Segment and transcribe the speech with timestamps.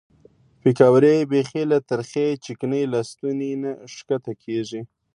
[0.61, 4.81] پیکورې بیخي له ترخې چکنۍ له ستوني نه ښکته کېږي.